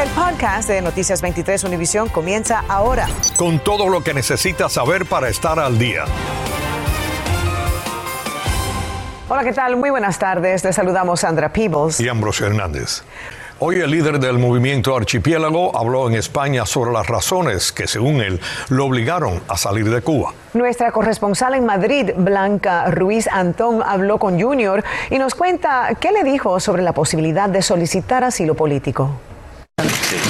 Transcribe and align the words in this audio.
El 0.00 0.08
podcast 0.12 0.66
de 0.66 0.80
Noticias 0.80 1.20
23 1.20 1.62
Univisión 1.64 2.08
comienza 2.08 2.64
ahora. 2.68 3.06
Con 3.36 3.58
todo 3.58 3.90
lo 3.90 4.02
que 4.02 4.14
necesitas 4.14 4.72
saber 4.72 5.04
para 5.04 5.28
estar 5.28 5.58
al 5.58 5.78
día. 5.78 6.04
Hola, 9.28 9.44
¿qué 9.44 9.52
tal? 9.52 9.76
Muy 9.76 9.90
buenas 9.90 10.18
tardes. 10.18 10.64
Les 10.64 10.74
saludamos 10.74 11.20
Sandra 11.20 11.52
Peebles 11.52 12.00
y 12.00 12.08
Ambrosio 12.08 12.46
Hernández. 12.46 13.02
Hoy 13.58 13.80
el 13.80 13.90
líder 13.90 14.18
del 14.20 14.38
movimiento 14.38 14.96
Archipiélago 14.96 15.76
habló 15.76 16.08
en 16.08 16.14
España 16.14 16.64
sobre 16.64 16.92
las 16.92 17.06
razones 17.06 17.70
que, 17.70 17.86
según 17.86 18.22
él, 18.22 18.40
lo 18.70 18.86
obligaron 18.86 19.42
a 19.48 19.58
salir 19.58 19.90
de 19.90 20.00
Cuba. 20.00 20.32
Nuestra 20.54 20.92
corresponsal 20.92 21.52
en 21.52 21.66
Madrid, 21.66 22.12
Blanca 22.16 22.90
Ruiz 22.90 23.28
Antón, 23.30 23.82
habló 23.84 24.16
con 24.16 24.40
Junior 24.40 24.82
y 25.10 25.18
nos 25.18 25.34
cuenta 25.34 25.90
qué 26.00 26.10
le 26.10 26.24
dijo 26.24 26.58
sobre 26.58 26.80
la 26.80 26.94
posibilidad 26.94 27.50
de 27.50 27.60
solicitar 27.60 28.24
asilo 28.24 28.54
político. 28.54 29.20
Let's 29.82 29.98
see. 30.08 30.29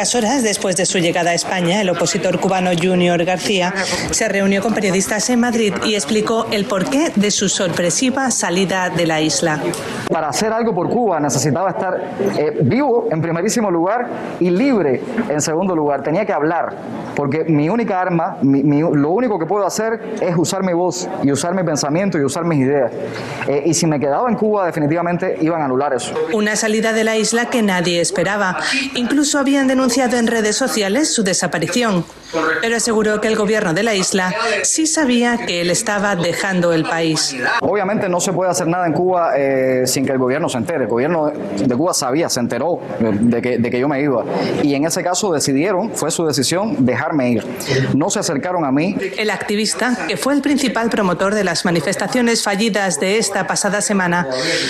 Pocas 0.00 0.14
horas 0.14 0.42
después 0.42 0.76
de 0.76 0.86
su 0.86 0.96
llegada 0.96 1.32
a 1.32 1.34
España, 1.34 1.82
el 1.82 1.90
opositor 1.90 2.40
cubano 2.40 2.70
Junior 2.70 3.22
García 3.22 3.74
se 4.12 4.30
reunió 4.30 4.62
con 4.62 4.72
periodistas 4.72 5.28
en 5.28 5.40
Madrid 5.40 5.74
y 5.84 5.94
explicó 5.94 6.46
el 6.50 6.64
porqué 6.64 7.12
de 7.14 7.30
su 7.30 7.50
sorpresiva 7.50 8.30
salida 8.30 8.88
de 8.88 9.06
la 9.06 9.20
isla. 9.20 9.60
Para 10.10 10.30
hacer 10.30 10.54
algo 10.54 10.74
por 10.74 10.88
Cuba 10.88 11.20
necesitaba 11.20 11.68
estar 11.68 12.00
eh, 12.38 12.60
vivo 12.62 13.08
en 13.10 13.20
primerísimo 13.20 13.70
lugar 13.70 14.08
y 14.40 14.48
libre 14.48 15.02
en 15.28 15.42
segundo 15.42 15.76
lugar. 15.76 16.02
Tenía 16.02 16.24
que 16.24 16.32
hablar, 16.32 16.74
porque 17.14 17.44
mi 17.44 17.68
única 17.68 18.00
arma, 18.00 18.38
lo 18.42 19.10
único 19.10 19.38
que 19.38 19.44
puedo 19.44 19.66
hacer 19.66 20.16
es 20.22 20.34
usar 20.34 20.62
mi 20.62 20.72
voz 20.72 21.10
y 21.22 21.30
usar 21.30 21.54
mi 21.54 21.62
pensamiento 21.62 22.16
y 22.16 22.24
usar 22.24 22.46
mis 22.46 22.60
ideas. 22.60 22.90
Eh, 23.46 23.64
y 23.66 23.74
si 23.74 23.86
me 23.86 24.00
quedaba 24.00 24.30
en 24.30 24.36
Cuba, 24.36 24.64
definitivamente 24.64 25.36
iban 25.42 25.60
a 25.60 25.66
anular 25.66 25.92
eso. 25.92 26.14
Una 26.32 26.56
salida 26.56 26.94
de 26.94 27.04
la 27.04 27.18
isla 27.18 27.50
que 27.50 27.60
nadie 27.60 28.00
esperaba. 28.00 28.56
Incluso 28.94 29.38
habían 29.38 29.68
denunciado 29.68 29.89
en 29.96 30.28
redes 30.28 30.56
sociales 30.56 31.12
su 31.12 31.24
desaparición, 31.24 32.04
pero 32.60 32.76
aseguró 32.76 33.20
que 33.20 33.26
el 33.26 33.34
gobierno 33.34 33.74
de 33.74 33.82
la 33.82 33.94
isla 33.94 34.32
sí 34.62 34.86
sabía 34.86 35.36
que 35.46 35.60
él 35.60 35.70
estaba 35.70 36.14
dejando 36.14 36.72
el 36.72 36.84
país. 36.84 37.34
Obviamente 37.60 38.08
no 38.08 38.20
se 38.20 38.32
puede 38.32 38.52
hacer 38.52 38.68
nada 38.68 38.86
en 38.86 38.92
Cuba 38.92 39.32
eh, 39.36 39.82
sin 39.86 40.06
que 40.06 40.12
el 40.12 40.18
gobierno 40.18 40.48
se 40.48 40.58
entere. 40.58 40.84
El 40.84 40.90
gobierno 40.90 41.26
de 41.30 41.76
Cuba 41.76 41.92
sabía, 41.92 42.28
se 42.28 42.38
enteró 42.38 42.80
de 43.00 43.42
que, 43.42 43.58
de 43.58 43.70
que 43.70 43.80
yo 43.80 43.88
me 43.88 44.00
iba. 44.00 44.24
Y 44.62 44.74
en 44.74 44.86
ese 44.86 45.02
caso 45.02 45.32
decidieron, 45.32 45.90
fue 45.92 46.12
su 46.12 46.24
decisión, 46.24 46.86
dejarme 46.86 47.32
ir. 47.32 47.46
No 47.94 48.10
se 48.10 48.20
acercaron 48.20 48.64
a 48.64 48.70
mí. 48.70 48.96
El 49.18 49.30
activista, 49.30 50.06
que 50.06 50.16
fue 50.16 50.34
el 50.34 50.40
principal 50.40 50.88
promotor 50.88 51.34
de 51.34 51.42
las 51.42 51.64
manifestaciones 51.64 52.44
fallidas 52.44 53.00
de 53.00 53.18
esta 53.18 53.48
pasada 53.48 53.80
semana, 53.80 54.28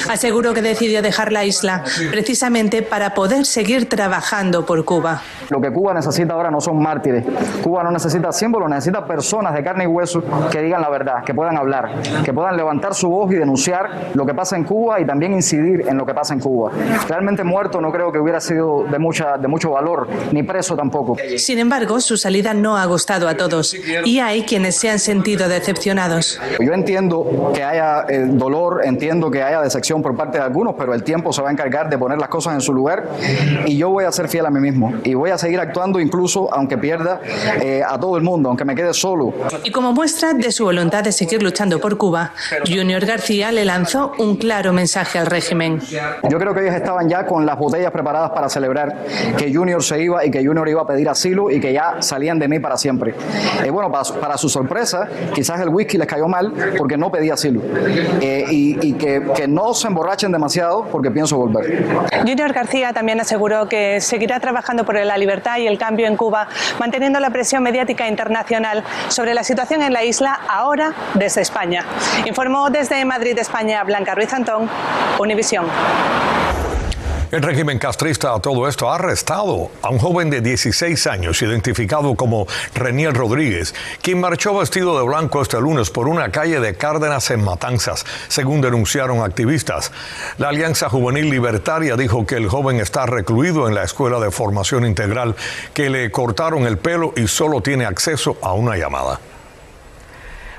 aseguró 0.09 0.55
que 0.55 0.63
decidió 0.63 1.03
dejar 1.03 1.31
la 1.31 1.45
isla 1.45 1.85
precisamente 2.11 2.83
para 2.83 3.13
poder 3.13 3.45
seguir 3.45 3.87
trabajando 3.87 4.65
por 4.65 4.85
Cuba. 4.87 5.10
pa. 5.11 5.40
Lo 5.51 5.61
que 5.61 5.73
Cuba 5.73 5.93
necesita 5.93 6.35
ahora 6.35 6.51
no 6.51 6.61
son 6.61 6.81
mártires. 6.81 7.25
Cuba 7.63 7.83
no 7.83 7.91
necesita 7.91 8.33
símbolos, 8.33 8.71
necesita 8.71 9.05
personas 9.05 9.53
de 9.55 9.63
carne 9.65 9.85
y 9.85 9.87
hueso 9.87 10.23
que 10.51 10.63
digan 10.63 10.81
la 10.81 10.89
verdad, 10.89 11.25
que 11.25 11.35
puedan 11.35 11.57
hablar, 11.57 12.01
que 12.25 12.33
puedan 12.33 12.57
levantar 12.57 12.95
su 12.95 13.09
voz 13.09 13.33
y 13.33 13.35
denunciar 13.35 14.11
lo 14.15 14.25
que 14.25 14.33
pasa 14.33 14.57
en 14.57 14.65
Cuba 14.65 15.01
y 15.01 15.05
también 15.05 15.33
incidir 15.33 15.85
en 15.89 15.97
lo 15.97 16.07
que 16.07 16.15
pasa 16.15 16.35
en 16.35 16.41
Cuba. 16.41 16.71
Realmente 17.09 17.43
muerto 17.43 17.81
no 17.81 17.91
creo 17.91 18.13
que 18.13 18.19
hubiera 18.19 18.41
sido 18.41 18.85
de, 18.85 18.99
mucha, 18.99 19.37
de 19.39 19.49
mucho 19.49 19.73
valor, 19.73 20.09
ni 20.33 20.43
preso 20.43 20.77
tampoco. 20.77 21.17
Sin 21.37 21.59
embargo, 21.59 22.01
su 22.01 22.17
salida 22.17 22.55
no 22.55 22.77
ha 22.77 22.87
gustado 22.87 23.29
a 23.29 23.37
todos 23.37 23.75
y 24.05 24.21
hay 24.21 24.45
quienes 24.45 24.77
se 24.77 24.89
han 24.89 24.99
sentido 25.01 25.49
decepcionados. 25.49 26.41
Yo 26.61 26.73
entiendo 26.73 27.51
que 27.55 27.65
haya 27.65 28.05
eh, 28.09 28.27
dolor, 28.29 28.83
entiendo 28.85 29.31
que 29.31 29.43
haya 29.43 29.61
decepción 29.61 30.01
por 30.01 30.17
parte 30.17 30.39
de 30.39 30.45
algunos, 30.45 30.75
pero 30.79 30.95
el 30.95 31.03
tiempo 31.03 31.33
se 31.33 31.43
va 31.43 31.49
a 31.49 31.53
encargar 31.53 31.91
de 31.91 31.99
poner 31.99 32.19
las 32.19 32.29
cosas 32.29 32.55
en 32.55 32.61
su 32.61 32.73
lugar 32.73 33.09
y 33.67 33.77
yo 33.77 33.91
voy 33.91 34.05
a 34.05 34.13
ser 34.13 34.29
fiel 34.29 34.47
a 34.47 34.51
mí 34.51 34.61
mismo 34.61 34.95
y 35.03 35.15
voy 35.15 35.31
a 35.31 35.39
seguir 35.41 35.61
actuando 35.61 35.99
incluso 35.99 36.53
aunque 36.53 36.79
pierda 36.79 37.21
eh, 37.61 37.83
a 37.87 37.99
todo 37.99 38.17
el 38.17 38.23
mundo, 38.23 38.49
aunque 38.49 38.65
me 38.65 38.75
quede 38.75 38.95
solo. 38.95 39.33
Y 39.65 39.71
como 39.71 39.93
muestra 39.93 40.33
de 40.33 40.53
su 40.53 40.65
voluntad 40.65 41.03
de 41.03 41.13
seguir 41.13 41.43
luchando 41.43 41.81
por 41.81 41.97
Cuba, 41.97 42.33
Junior 42.67 43.05
García 43.05 43.51
le 43.53 43.65
lanzó 43.65 44.13
un 44.19 44.37
claro 44.37 44.73
mensaje 44.73 45.19
al 45.19 45.27
régimen. 45.27 45.81
Yo 46.29 46.39
creo 46.39 46.55
que 46.55 46.61
ellos 46.61 46.75
estaban 46.75 47.09
ya 47.09 47.27
con 47.27 47.47
las 47.47 47.59
botellas 47.59 47.91
preparadas 47.91 48.31
para 48.31 48.49
celebrar 48.49 49.05
que 49.37 49.53
Junior 49.53 49.83
se 49.83 50.03
iba 50.03 50.25
y 50.25 50.31
que 50.31 50.45
Junior 50.45 50.69
iba 50.69 50.83
a 50.83 50.87
pedir 50.87 51.09
asilo 51.09 51.51
y 51.51 51.61
que 51.61 51.73
ya 51.73 52.01
salían 52.01 52.39
de 52.39 52.49
mí 52.49 52.59
para 52.59 52.77
siempre. 52.77 53.15
Y 53.63 53.69
eh, 53.69 53.71
bueno, 53.71 53.91
para, 53.91 54.37
su 54.37 54.49
sorpresa, 54.49 55.09
quizás 55.35 55.61
el 55.61 55.69
whisky 55.69 55.99
les 55.99 56.07
cayó 56.07 56.29
mal 56.29 56.53
porque 56.77 56.97
no 56.97 57.11
pedía 57.11 57.35
asilo. 57.35 57.61
Eh, 58.21 58.45
y, 58.51 58.93
que, 58.95 59.23
que 59.35 59.49
no 59.49 59.73
se 59.75 59.89
emborrachen 59.89 60.33
demasiado 60.33 60.85
porque 60.85 61.11
pienso 61.11 61.37
volver. 61.37 61.85
Junior 62.27 62.53
García 62.53 62.93
también 62.93 63.21
aseguró 63.21 63.69
que 63.69 64.01
seguirá 64.01 64.41
trabajando 64.41 64.85
por 64.85 64.97
la 64.97 65.17
libertad 65.31 65.59
y 65.59 65.69
el 65.69 65.79
cambio 65.79 66.09
en 66.09 66.17
Cuba, 66.17 66.49
manteniendo 66.81 67.21
la 67.21 67.31
presión 67.31 67.63
mediática 67.63 68.09
internacional 68.09 68.83
sobre 69.09 69.33
la 69.33 69.45
situación 69.45 69.81
en 69.83 69.93
la 69.93 70.03
isla 70.03 70.41
ahora 70.49 70.93
desde 71.15 71.41
España. 71.41 71.85
Informó 72.25 72.69
desde 72.69 73.05
Madrid, 73.05 73.39
España, 73.39 73.85
Blanca 73.85 74.17
Ruiz 74.17 74.33
Antón, 74.33 74.69
Univisión. 75.21 75.67
El 77.31 77.43
régimen 77.43 77.79
castrista 77.79 78.35
a 78.35 78.41
todo 78.41 78.67
esto 78.67 78.91
ha 78.91 78.97
arrestado 78.97 79.71
a 79.83 79.91
un 79.91 80.01
joven 80.01 80.31
de 80.31 80.41
16 80.41 81.07
años 81.07 81.41
identificado 81.43 82.17
como 82.17 82.49
Reniel 82.75 83.15
Rodríguez, 83.15 83.73
quien 84.03 84.19
marchó 84.19 84.59
vestido 84.59 84.99
de 84.99 85.07
blanco 85.07 85.41
este 85.41 85.61
lunes 85.61 85.91
por 85.91 86.09
una 86.09 86.33
calle 86.33 86.59
de 86.59 86.75
Cárdenas 86.75 87.31
en 87.31 87.45
Matanzas, 87.45 88.05
según 88.27 88.61
denunciaron 88.61 89.23
activistas. 89.23 89.93
La 90.39 90.49
Alianza 90.49 90.89
Juvenil 90.89 91.31
Libertaria 91.31 91.97
dijo 91.97 92.27
que 92.27 92.35
el 92.35 92.49
joven 92.49 92.81
está 92.81 93.07
recluido 93.07 93.69
en 93.69 93.77
la 93.77 93.85
Escuela 93.85 94.19
de 94.19 94.33
Formación 94.33 94.85
Integral, 94.85 95.37
que 95.73 95.89
le 95.89 96.11
cortaron 96.11 96.67
el 96.67 96.79
pelo 96.79 97.13
y 97.17 97.29
solo 97.29 97.61
tiene 97.61 97.85
acceso 97.87 98.39
a 98.43 98.55
una 98.55 98.77
llamada. 98.77 99.21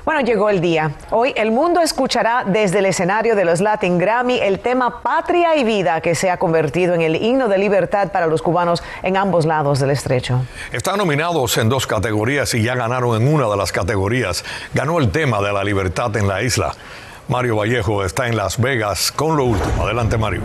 Bueno, 0.04 0.20
llegó 0.22 0.50
el 0.50 0.60
día. 0.60 0.90
Hoy 1.10 1.32
el 1.36 1.52
mundo 1.52 1.80
escuchará 1.80 2.42
desde 2.44 2.80
el 2.80 2.86
escenario 2.86 3.36
de 3.36 3.44
los 3.44 3.60
Latin 3.60 3.98
Grammy 3.98 4.40
el 4.40 4.58
tema 4.58 5.00
Patria 5.00 5.54
y 5.54 5.62
Vida 5.62 6.00
que 6.00 6.16
se 6.16 6.28
ha 6.28 6.38
convertido 6.38 6.94
en 6.94 7.02
el 7.02 7.14
himno 7.14 7.46
de 7.46 7.56
libertad 7.56 8.10
para 8.10 8.26
los 8.26 8.42
cubanos 8.42 8.82
en 9.04 9.16
ambos 9.16 9.46
lados 9.46 9.78
del 9.78 9.90
estrecho. 9.90 10.44
Están 10.72 10.98
nominados 10.98 11.56
en 11.56 11.68
dos 11.68 11.86
categorías 11.86 12.52
y 12.54 12.64
ya 12.64 12.74
ganaron 12.74 13.22
en 13.22 13.32
una 13.32 13.48
de 13.48 13.56
las 13.56 13.70
categorías. 13.70 14.44
Ganó 14.74 14.98
el 14.98 15.12
tema 15.12 15.40
de 15.40 15.52
la 15.52 15.62
libertad 15.62 16.16
en 16.16 16.26
la 16.26 16.42
isla. 16.42 16.74
Mario 17.28 17.56
Vallejo 17.56 18.04
está 18.04 18.26
en 18.26 18.36
Las 18.36 18.60
Vegas 18.60 19.12
con 19.12 19.36
lo 19.36 19.44
último. 19.44 19.84
Adelante, 19.84 20.18
Mario. 20.18 20.42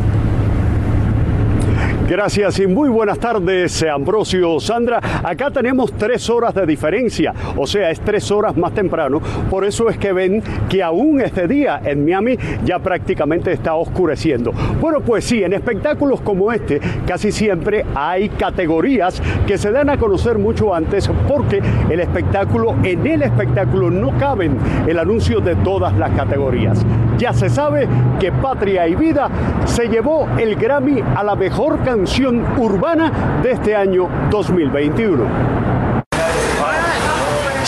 Gracias 2.10 2.58
y 2.60 2.68
muy 2.68 2.88
buenas 2.88 3.20
tardes, 3.20 3.84
Ambrosio, 3.84 4.62
Sandra. 4.62 5.02
Acá 5.24 5.52
tenemos 5.52 5.92
tres 5.92 6.30
horas 6.30 6.56
de 6.56 6.66
diferencia, 6.66 7.34
o 7.58 7.68
sea, 7.68 7.92
es 7.92 8.00
tres 8.00 8.32
horas 8.32 8.56
más 8.56 8.74
temprano. 8.74 9.20
Por 9.50 9.66
eso 9.66 9.90
es 9.90 9.98
que 9.98 10.14
ven 10.14 10.42
que 10.70 10.82
aún 10.82 11.20
este 11.20 11.50
día 11.50 11.82
en 11.84 12.06
Miami 12.06 12.38
ya 12.64 12.80
prácticamente 12.80 13.52
está 13.52 13.76
oscureciendo. 13.76 14.54
Bueno, 14.80 15.02
pues 15.02 15.26
sí, 15.26 15.44
en 15.44 15.52
espectáculos 15.52 16.22
como 16.22 16.50
este 16.54 16.80
casi 17.06 17.34
siempre 17.34 17.86
hay 17.94 18.30
categorías 18.30 19.22
que 19.46 19.58
se 19.58 19.72
dan 19.72 19.90
a 19.90 19.98
conocer 19.98 20.38
mucho 20.38 20.74
antes 20.74 21.12
porque 21.28 21.62
el 21.90 22.00
espectáculo, 22.00 22.74
en 22.84 23.06
el 23.06 23.22
espectáculo 23.22 23.92
no 23.92 24.18
caben 24.18 24.58
el 24.88 24.98
anuncio 24.98 25.42
de 25.42 25.58
todas 25.58 25.94
las 25.98 26.12
categorías. 26.12 26.86
Ya 27.18 27.34
se 27.34 27.50
sabe 27.50 27.88
que 28.20 28.32
Patria 28.32 28.88
y 28.88 28.96
Vida 28.96 29.30
se 29.66 29.88
llevó 29.88 30.28
el 30.38 30.56
Grammy 30.56 31.02
a 31.16 31.24
la 31.24 31.36
mejor 31.36 31.84
canción 31.84 32.44
urbana 32.58 33.40
de 33.42 33.52
este 33.52 33.76
año 33.76 34.08
2021. 34.30 35.77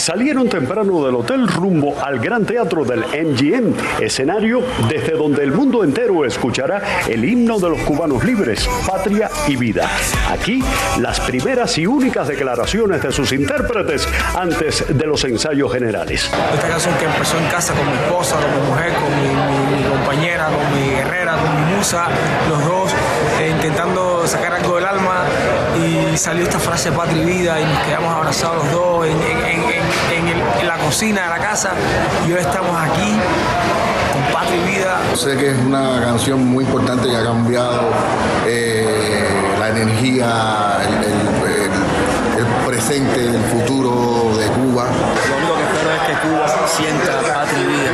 Salieron 0.09 0.49
temprano 0.49 1.05
del 1.05 1.13
hotel 1.13 1.47
rumbo 1.47 1.93
al 2.03 2.17
Gran 2.17 2.43
Teatro 2.43 2.83
del 2.83 3.01
MGM, 3.01 4.01
escenario 4.01 4.63
desde 4.89 5.11
donde 5.11 5.43
el 5.43 5.51
mundo 5.51 5.83
entero 5.83 6.25
escuchará 6.25 6.81
el 7.07 7.23
himno 7.23 7.59
de 7.59 7.69
los 7.69 7.79
cubanos 7.81 8.23
libres, 8.23 8.67
patria 8.87 9.29
y 9.47 9.55
vida. 9.55 9.87
Aquí, 10.31 10.63
las 10.97 11.19
primeras 11.19 11.77
y 11.77 11.85
únicas 11.85 12.27
declaraciones 12.27 13.03
de 13.03 13.11
sus 13.11 13.31
intérpretes 13.33 14.07
antes 14.35 14.83
de 14.89 15.05
los 15.05 15.23
ensayos 15.25 15.71
generales. 15.71 16.27
Esta 16.55 16.67
canción 16.67 16.95
que 16.97 17.05
empezó 17.05 17.37
en 17.37 17.45
casa 17.45 17.75
con 17.75 17.85
mi 17.85 17.93
esposa, 17.93 18.35
con 18.37 18.63
mi 18.63 18.67
mujer, 18.67 18.93
con 18.93 19.77
mi, 19.77 19.89
compañera, 19.89 20.47
con 20.47 20.81
mi 20.81 20.89
guerrera, 20.89 21.37
con 21.37 21.55
mi 21.55 21.75
musa, 21.75 22.07
los 22.49 22.65
dos 22.65 22.91
eh, 23.39 23.51
intentando 23.51 24.25
sacar 24.25 24.53
algo 24.53 24.77
del 24.77 24.85
alma 24.85 25.23
y 25.77 26.17
salió 26.17 26.45
esta 26.45 26.57
frase 26.57 26.91
patria 26.91 27.21
y 27.21 27.25
vida 27.25 27.59
y 27.59 27.65
nos 27.65 27.83
quedamos 27.83 28.11
abrazados 28.11 28.65
los 28.65 28.73
dos 28.73 29.05
en, 29.05 29.13
en, 29.13 29.78
la 30.65 30.77
cocina 30.77 31.23
de 31.23 31.29
la 31.29 31.39
casa 31.39 31.71
y 32.27 32.31
hoy 32.31 32.39
estamos 32.39 32.75
aquí 32.77 33.17
con 34.13 34.33
patria 34.33 34.57
y 34.57 34.75
vida. 34.75 34.99
Sé 35.15 35.37
que 35.37 35.51
es 35.51 35.57
una 35.57 36.01
canción 36.01 36.45
muy 36.45 36.63
importante 36.65 37.07
que 37.07 37.15
ha 37.15 37.23
cambiado 37.23 37.89
eh, 38.45 39.29
la 39.59 39.69
energía, 39.69 40.77
el, 40.83 41.19
presente, 42.65 43.25
el 43.25 43.43
futuro 43.43 44.37
de 44.37 44.45
Cuba. 44.47 44.85
Lo 45.29 45.37
único 45.37 45.55
que 45.55 45.63
espero 45.63 45.91
es 45.91 46.01
que 46.07 46.27
Cuba 46.27 46.67
sienta 46.67 47.33
patria 47.33 47.59
y 47.59 47.65
vida 47.65 47.91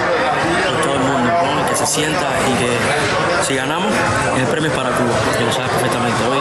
por 0.66 0.82
todo 0.84 0.96
el 0.96 1.02
mundo, 1.02 1.70
que 1.70 1.76
se 1.76 1.86
sienta 1.86 2.28
y 2.50 2.54
que 2.60 3.46
si 3.48 3.56
ganamos 3.56 3.94
el 4.38 4.46
premio 4.46 4.70
es 4.70 4.76
para 4.76 4.90
Cuba, 4.90 5.16
que 5.38 5.46
lo 5.46 5.52
sabes 5.52 5.72
perfectamente. 5.72 6.18
Hoy, 6.30 6.40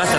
hasta 0.00 0.18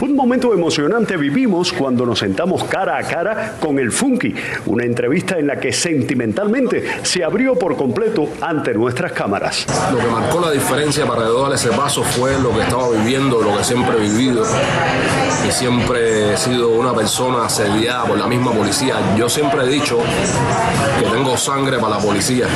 Un 0.00 0.14
momento 0.14 0.52
emocionante 0.52 1.16
vivimos 1.16 1.72
cuando 1.72 2.04
nos 2.04 2.18
sentamos 2.18 2.64
cara 2.64 2.98
a 2.98 3.02
cara 3.02 3.54
con 3.58 3.78
el 3.78 3.90
Funky, 3.90 4.34
una 4.66 4.84
entrevista 4.84 5.38
en 5.38 5.46
la 5.46 5.58
que 5.58 5.72
sentimentalmente 5.72 6.84
se 7.02 7.24
abrió 7.24 7.54
por 7.54 7.76
completo 7.76 8.28
ante 8.42 8.74
nuestras 8.74 9.12
cámaras. 9.12 9.66
Lo 9.90 9.98
que 9.98 10.06
marcó 10.06 10.40
la 10.40 10.50
diferencia 10.50 11.06
para 11.06 11.22
darle 11.22 11.54
ese 11.54 11.70
paso 11.70 12.02
fue 12.02 12.38
lo 12.40 12.50
que 12.54 12.62
estaba 12.62 12.90
viviendo, 12.90 13.40
lo 13.40 13.56
que 13.56 13.64
siempre 13.64 13.96
he 13.96 14.00
vivido. 14.00 14.42
Y 15.48 15.52
siempre 15.52 16.32
he 16.32 16.36
sido 16.36 16.70
una 16.70 16.92
persona 16.92 17.46
asediada 17.46 18.04
por 18.04 18.18
la 18.18 18.26
misma 18.26 18.52
policía. 18.52 18.96
Yo 19.16 19.28
siempre 19.28 19.62
he 19.62 19.68
dicho 19.68 19.98
que 20.98 21.06
tengo 21.06 21.36
sangre 21.36 21.78
para 21.78 21.96
la 21.96 22.02
policía. 22.02 22.46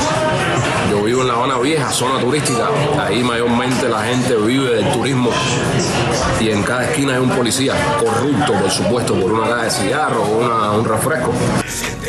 Yo 0.90 1.02
vivo 1.04 1.22
en 1.22 1.28
La 1.28 1.34
Habana 1.34 1.58
Vieja, 1.58 1.90
zona 1.90 2.20
turística. 2.20 2.68
Ahí 2.98 3.22
mayormente 3.22 3.88
la 3.88 4.02
gente 4.02 4.34
vive 4.34 4.74
del 4.74 4.92
turismo. 4.92 5.30
Y 6.40 6.50
en 6.50 6.62
cada 6.64 6.84
esquina 6.84 7.14
hay 7.14 7.20
un 7.20 7.29
policía, 7.30 7.74
corrupto 7.98 8.52
por 8.52 8.70
supuesto, 8.70 9.14
por 9.14 9.32
una 9.32 9.48
caja 9.48 9.64
de 9.64 9.70
cigarros 9.70 10.28
o 10.28 10.78
un 10.78 10.84
refresco. 10.84 11.32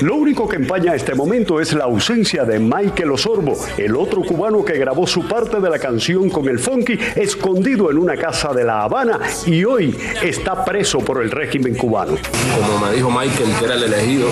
Lo 0.01 0.15
único 0.15 0.47
que 0.47 0.55
empaña 0.55 0.95
este 0.95 1.13
momento 1.13 1.61
es 1.61 1.73
la 1.73 1.83
ausencia 1.83 2.43
de 2.43 2.59
Michael 2.59 3.11
Osorbo, 3.11 3.55
el 3.77 3.95
otro 3.95 4.23
cubano 4.23 4.65
que 4.65 4.77
grabó 4.77 5.05
su 5.05 5.27
parte 5.27 5.59
de 5.59 5.69
la 5.69 5.77
canción 5.77 6.29
con 6.29 6.47
el 6.47 6.57
funky 6.57 6.97
escondido 7.15 7.91
en 7.91 7.97
una 7.97 8.17
casa 8.17 8.51
de 8.53 8.63
La 8.63 8.81
Habana 8.81 9.19
y 9.45 9.63
hoy 9.63 9.95
está 10.23 10.65
preso 10.65 10.99
por 10.99 11.21
el 11.21 11.29
régimen 11.29 11.75
cubano. 11.75 12.13
Como 12.55 12.85
me 12.85 12.95
dijo 12.95 13.11
Michael, 13.11 13.49
que 13.59 13.65
era 13.65 13.75
el 13.75 13.83
elegido, 13.83 14.27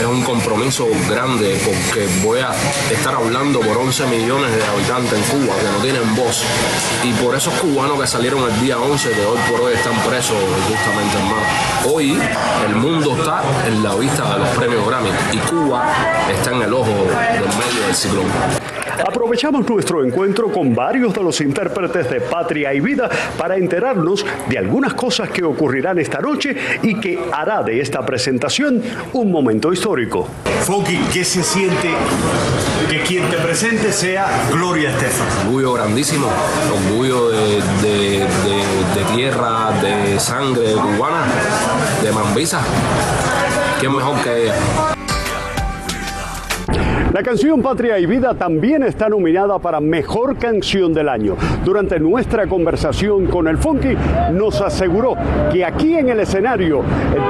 es 0.00 0.06
un 0.06 0.22
compromiso 0.22 0.86
grande 1.08 1.60
porque 1.62 2.08
voy 2.22 2.40
a 2.40 2.52
estar 2.90 3.14
hablando 3.14 3.60
por 3.60 3.76
11 3.76 4.06
millones 4.06 4.56
de 4.56 4.64
habitantes 4.64 5.12
en 5.12 5.22
Cuba 5.24 5.54
que 5.58 5.64
no 5.64 5.78
tienen 5.82 6.16
voz. 6.16 6.42
Y 7.04 7.12
por 7.22 7.34
esos 7.36 7.52
cubanos 7.54 8.00
que 8.00 8.06
salieron 8.06 8.50
el 8.50 8.60
día 8.60 8.78
11, 8.78 9.10
que 9.10 9.24
hoy 9.26 9.38
por 9.50 9.60
hoy 9.60 9.74
están 9.74 9.94
presos 10.08 10.36
justamente, 10.68 11.16
hermano. 11.18 11.92
Hoy 11.92 12.18
el 12.66 12.76
mundo 12.76 13.14
está 13.16 13.42
en 13.66 13.82
la 13.82 13.94
vista 13.94 14.32
de 14.32 14.38
los 14.38 14.48
premios 14.50 14.86
Grammy 14.86 15.10
y 15.32 15.38
Cuba 15.38 15.92
está 16.30 16.50
en 16.52 16.62
el 16.62 16.72
ojo 16.72 16.88
del 16.88 17.48
medio 17.58 17.86
del 17.86 17.94
ciclón. 17.94 18.79
Aprovechamos 19.06 19.68
nuestro 19.68 20.04
encuentro 20.04 20.52
con 20.52 20.74
varios 20.74 21.14
de 21.14 21.22
los 21.22 21.40
intérpretes 21.40 22.10
de 22.10 22.20
Patria 22.20 22.74
y 22.74 22.80
Vida 22.80 23.08
para 23.38 23.56
enterarnos 23.56 24.24
de 24.48 24.58
algunas 24.58 24.94
cosas 24.94 25.30
que 25.30 25.42
ocurrirán 25.42 25.98
esta 25.98 26.20
noche 26.20 26.56
y 26.82 27.00
que 27.00 27.18
hará 27.32 27.62
de 27.62 27.80
esta 27.80 28.04
presentación 28.04 28.82
un 29.12 29.30
momento 29.30 29.72
histórico. 29.72 30.28
Foki, 30.62 30.98
¿qué 31.12 31.24
se 31.24 31.42
siente 31.42 31.90
que 32.88 33.00
quien 33.00 33.28
te 33.30 33.36
presente 33.38 33.92
sea 33.92 34.26
Gloria 34.52 34.90
Estefan? 34.90 35.46
Orgullo 35.46 35.72
grandísimo, 35.72 36.28
orgullo 36.72 37.30
de, 37.30 37.62
de, 37.82 38.18
de 38.20 39.14
tierra, 39.14 39.72
de 39.80 40.20
sangre 40.20 40.72
cubana, 40.72 41.24
de 42.02 42.12
Mambisa. 42.12 42.60
¿Quién 43.78 43.96
mejor 43.96 44.20
que 44.22 44.44
ella? 44.44 44.54
La 47.12 47.24
canción 47.24 47.60
Patria 47.60 47.98
y 47.98 48.06
Vida 48.06 48.34
también 48.34 48.84
está 48.84 49.08
nominada 49.08 49.58
para 49.58 49.80
Mejor 49.80 50.36
Canción 50.36 50.94
del 50.94 51.08
Año. 51.08 51.34
Durante 51.64 51.98
nuestra 51.98 52.46
conversación 52.46 53.26
con 53.26 53.48
el 53.48 53.58
Funky 53.58 53.96
nos 54.32 54.60
aseguró 54.60 55.16
que 55.52 55.64
aquí 55.64 55.96
en 55.96 56.08
el 56.10 56.20
escenario 56.20 56.84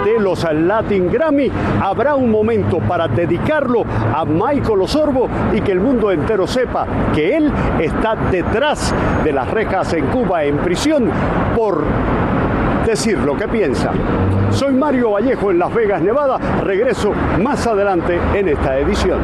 de 0.04 0.20
los 0.20 0.44
Latin 0.52 1.10
Grammy 1.10 1.50
habrá 1.80 2.14
un 2.14 2.30
momento 2.30 2.78
para 2.80 3.08
dedicarlo 3.08 3.84
a 3.86 4.26
Michael 4.26 4.82
Osorbo 4.82 5.28
y 5.54 5.62
que 5.62 5.72
el 5.72 5.80
mundo 5.80 6.12
entero 6.12 6.46
sepa 6.46 6.86
que 7.14 7.38
él 7.38 7.50
está 7.80 8.16
detrás 8.30 8.94
de 9.24 9.32
las 9.32 9.50
rejas 9.50 9.94
en 9.94 10.08
Cuba 10.08 10.44
en 10.44 10.58
prisión 10.58 11.10
por 11.56 11.84
decir 12.86 13.16
lo 13.16 13.34
que 13.34 13.48
piensa. 13.48 13.92
Soy 14.50 14.74
Mario 14.74 15.12
Vallejo 15.12 15.50
en 15.50 15.58
Las 15.58 15.72
Vegas, 15.72 16.02
Nevada. 16.02 16.38
Regreso 16.64 17.12
más 17.42 17.66
adelante 17.66 18.18
en 18.34 18.48
esta 18.48 18.78
edición. 18.78 19.20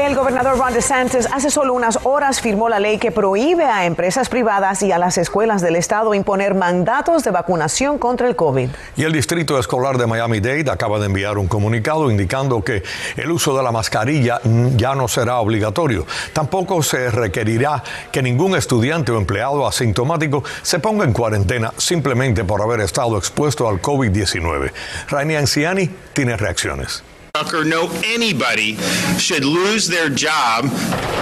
El 0.00 0.16
gobernador 0.16 0.56
Ron 0.56 0.72
DeSantis 0.72 1.28
hace 1.30 1.50
solo 1.50 1.74
unas 1.74 1.98
horas 2.04 2.40
firmó 2.40 2.70
la 2.70 2.80
ley 2.80 2.96
que 2.96 3.12
prohíbe 3.12 3.64
a 3.64 3.84
empresas 3.84 4.30
privadas 4.30 4.82
y 4.82 4.90
a 4.92 4.98
las 4.98 5.18
escuelas 5.18 5.60
del 5.60 5.76
estado 5.76 6.14
imponer 6.14 6.54
mandatos 6.54 7.22
de 7.22 7.30
vacunación 7.30 7.98
contra 7.98 8.26
el 8.26 8.34
COVID. 8.34 8.70
Y 8.96 9.04
el 9.04 9.12
Distrito 9.12 9.58
Escolar 9.58 9.98
de 9.98 10.06
Miami-Dade 10.06 10.70
acaba 10.70 10.98
de 10.98 11.06
enviar 11.06 11.36
un 11.36 11.48
comunicado 11.48 12.10
indicando 12.10 12.64
que 12.64 12.82
el 13.16 13.30
uso 13.30 13.54
de 13.54 13.62
la 13.62 13.72
mascarilla 13.72 14.40
ya 14.74 14.94
no 14.94 15.06
será 15.06 15.38
obligatorio. 15.38 16.06
Tampoco 16.32 16.82
se 16.82 17.10
requerirá 17.10 17.84
que 18.10 18.22
ningún 18.22 18.56
estudiante 18.56 19.12
o 19.12 19.18
empleado 19.18 19.66
asintomático 19.66 20.42
se 20.62 20.78
ponga 20.78 21.04
en 21.04 21.12
cuarentena 21.12 21.74
simplemente 21.76 22.42
por 22.44 22.62
haber 22.62 22.80
estado 22.80 23.18
expuesto 23.18 23.68
al 23.68 23.82
COVID-19. 23.82 24.72
Rainy 25.10 25.36
Anciani 25.36 25.90
tiene 26.14 26.38
reacciones. 26.38 27.04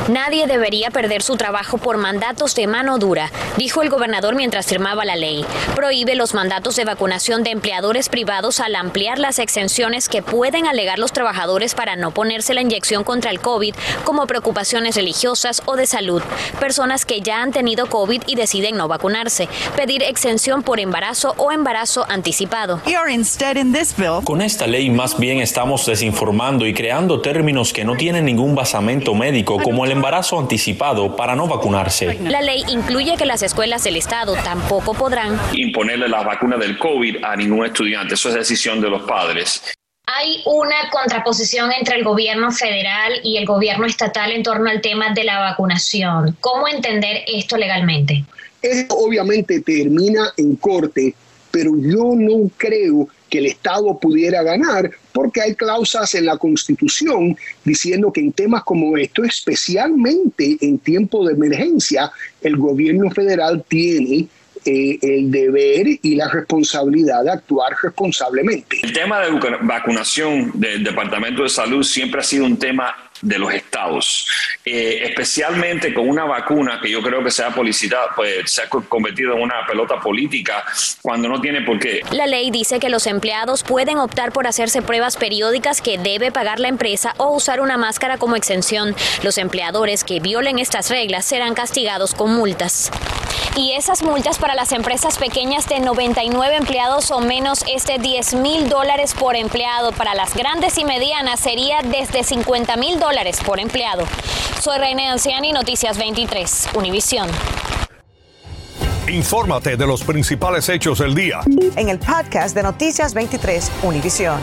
Nadie 0.09 0.47
debería 0.47 0.91
perder 0.91 1.23
su 1.23 1.37
trabajo 1.37 1.77
por 1.77 1.99
mandatos 1.99 2.55
de 2.55 2.67
mano 2.67 2.97
dura, 2.99 3.31
dijo 3.59 3.83
el 3.83 3.91
gobernador 3.91 4.35
mientras 4.35 4.67
firmaba 4.67 5.05
la 5.05 5.17
ley. 5.17 5.45
Prohíbe 5.75 6.15
los 6.15 6.33
mandatos 6.33 6.77
de 6.77 6.87
vacunación 6.87 7.43
de 7.43 7.51
empleadores 7.51 8.09
privados 8.09 8.61
al 8.61 8.75
ampliar 8.75 9.19
las 9.19 9.39
exenciones 9.39 10.09
que 10.09 10.23
pueden 10.23 10.67
alegar 10.67 10.99
los 10.99 11.13
trabajadores 11.13 11.75
para 11.75 11.97
no 11.97 12.11
ponerse 12.11 12.55
la 12.55 12.63
inyección 12.63 13.05
contra 13.05 13.31
el 13.31 13.41
COVID, 13.41 13.75
como 14.05 14.27
preocupaciones 14.27 14.97
religiosas 14.97 15.61
o 15.67 15.77
de 15.77 15.87
salud. 15.87 16.23
Personas 16.59 17.05
que 17.05 17.21
ya 17.21 17.43
han 17.43 17.53
tenido 17.53 17.87
COVID 17.87 18.23
y 18.27 18.35
deciden 18.35 18.77
no 18.77 18.89
vacunarse. 18.89 19.49
Pedir 19.77 20.03
exención 20.03 20.63
por 20.63 20.81
embarazo 20.81 21.35
o 21.37 21.53
embarazo 21.53 22.07
anticipado. 22.09 22.81
Con 24.25 24.41
esta 24.41 24.67
ley 24.67 24.89
más 24.89 25.19
bien 25.19 25.41
estamos 25.41 25.85
desinformando 26.09 26.67
y 26.67 26.73
creando 26.73 27.21
términos 27.21 27.73
que 27.73 27.85
no 27.85 27.95
tienen 27.95 28.25
ningún 28.25 28.55
basamento 28.55 29.15
médico, 29.15 29.59
como 29.63 29.85
el 29.85 29.93
embarazo 29.93 30.39
anticipado, 30.39 31.15
para 31.17 31.37
no 31.37 31.47
vacunarse. 31.47 32.19
La 32.23 32.41
ley 32.41 32.63
incluye 32.69 33.17
que 33.17 33.27
las 33.27 33.43
escuelas 33.43 33.85
del 33.85 33.97
Estado 33.97 34.35
tampoco 34.43 34.95
podrán 34.95 35.39
imponerle 35.53 36.09
la 36.09 36.23
vacuna 36.23 36.57
del 36.57 36.79
COVID 36.79 37.25
a 37.25 37.37
ningún 37.37 37.67
estudiante. 37.67 38.15
Eso 38.15 38.31
es 38.31 38.37
decisión 38.37 38.81
de 38.81 38.89
los 38.89 39.03
padres. 39.03 39.63
Hay 40.07 40.43
una 40.47 40.89
contraposición 40.91 41.71
entre 41.73 41.97
el 41.97 42.05
gobierno 42.05 42.51
federal 42.51 43.13
y 43.23 43.37
el 43.37 43.45
gobierno 43.45 43.85
estatal 43.85 44.33
en 44.33 44.43
torno 44.43 44.71
al 44.71 44.81
tema 44.81 45.13
de 45.13 45.25
la 45.25 45.39
vacunación. 45.41 46.37
¿Cómo 46.41 46.67
entender 46.69 47.25
esto 47.27 47.59
legalmente? 47.59 48.25
Esto 48.63 48.97
obviamente 48.97 49.61
termina 49.61 50.33
en 50.39 50.57
corte, 50.57 51.15
pero 51.51 51.73
yo 51.77 52.15
no 52.17 52.51
creo 52.57 53.09
que 53.29 53.39
el 53.39 53.47
Estado 53.47 53.99
pudiera 53.99 54.43
ganar, 54.43 54.91
porque 55.13 55.41
hay 55.41 55.55
cláusulas 55.55 56.15
en 56.15 56.27
la 56.27 56.37
Constitución 56.37 57.37
diciendo 57.65 58.13
que 58.13 58.21
en 58.21 58.33
temas 58.33 58.65
como 58.65 58.97
esto, 58.97 59.25
especialmente 59.25 60.57
en 60.61 60.79
tiempo 60.79 61.27
de 61.27 61.35
emergencia, 61.35 62.11
el 62.41 62.57
gobierno 62.57 63.11
federal 63.11 63.65
tiene 63.69 64.29
eh, 64.65 64.99
el 65.03 65.31
deber 65.31 65.87
y 66.03 66.17
la 66.17 66.29
responsabilidad 66.29 67.23
de 67.25 67.31
actuar 67.31 67.73
responsablemente. 67.83 68.79
El 68.83 68.93
tema 68.93 69.21
de 69.21 69.31
vacunación 69.63 70.51
del 70.55 70.83
Departamento 70.83 71.43
de 71.43 71.49
Salud 71.49 71.83
siempre 71.83 72.21
ha 72.21 72.25
sido 72.25 72.45
un 72.45 72.59
tema 72.59 72.95
de 73.23 73.39
los 73.39 73.53
estados, 73.53 74.27
eh, 74.65 75.01
especialmente 75.05 75.93
con 75.95 76.09
una 76.09 76.25
vacuna 76.25 76.79
que 76.81 76.91
yo 76.91 77.03
creo 77.03 77.23
que 77.23 77.31
se 77.31 77.45
ha, 77.45 77.55
pues, 77.55 78.51
se 78.51 78.63
ha 78.63 78.69
convertido 78.69 79.35
en 79.35 79.43
una 79.43 79.67
pelota 79.67 80.01
política 80.01 80.65
cuando 81.03 81.29
no 81.29 81.41
tiene 81.41 81.63
por 81.63 81.79
qué. 81.79 82.03
La 82.13 82.27
ley 82.27 82.51
dice 82.51 82.79
que 82.81 82.89
los 82.89 83.07
empleados 83.07 83.63
pueden 83.63 83.99
optar 83.99 84.33
por 84.33 84.47
hacerse 84.47 84.83
pruebas 84.83 85.17
periódicas 85.17 85.81
que 85.81 85.99
debe 85.99 86.33
pagar 86.33 86.61
la 86.61 86.69
empresa 86.69 87.15
o 87.19 87.35
usar 87.35 87.61
una 87.61 87.77
máscara 87.77 88.19
como 88.19 88.37
exención. 88.37 88.95
Los 89.23 89.39
empleadores 89.39 90.05
que 90.05 90.21
violen 90.21 90.59
estas 90.59 90.91
reglas 90.91 91.25
serán 91.25 91.55
castigados 91.55 92.15
con 92.15 92.35
multas. 92.35 92.91
Y 93.57 93.73
esas 93.73 94.03
multas 94.03 94.39
para 94.39 94.55
las 94.55 94.73
empresas 94.73 95.19
pequeñas 95.19 95.67
de 95.69 95.81
99 95.81 96.57
empleados 96.57 97.11
o 97.11 97.21
menos 97.21 97.65
es 97.69 97.85
de 97.87 97.99
10 97.99 98.35
mil 98.35 98.69
dólares 98.69 99.15
por 99.15 99.37
empleado. 99.37 99.93
Para 99.93 100.15
las 100.15 100.35
grandes 100.35 100.79
y 100.79 100.85
medianas 100.85 101.41
sería 101.41 101.81
desde 101.83 102.25
50 102.25 102.77
mil 102.77 102.99
dólares 103.01 103.39
por 103.45 103.61
empleado. 103.61 104.05
Soy 104.61 104.79
Reina 104.79 105.13
Anciani, 105.13 105.53
Noticias 105.53 105.99
23, 105.99 106.71
Univisión. 106.75 107.29
Infórmate 109.09 109.77
de 109.77 109.87
los 109.87 110.05
principales 110.05 110.69
hechos 110.69 110.99
del 110.99 111.15
día. 111.15 111.41
En 111.77 111.89
el 111.89 111.99
podcast 111.99 112.55
de 112.55 112.63
Noticias 112.63 113.15
23, 113.15 113.73
Univisión. 113.83 114.39